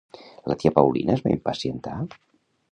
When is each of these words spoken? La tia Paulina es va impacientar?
La 0.51 0.55
tia 0.63 0.71
Paulina 0.77 1.15
es 1.17 1.23
va 1.27 1.35
impacientar? 1.37 1.95